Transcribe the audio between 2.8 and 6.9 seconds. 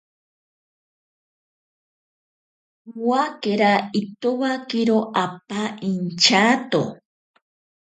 Owakera itowakero apa inchato.